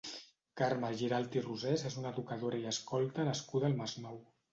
[0.59, 4.19] Carme Giralt i Rosés és una educadora i escolta nascuda al Masnou.